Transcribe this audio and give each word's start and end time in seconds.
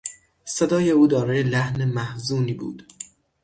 صدای 0.45 0.89
او 0.91 1.07
دارای 1.07 1.43
لحن 1.43 1.85
محزونی 1.85 2.53
بود. 2.53 2.93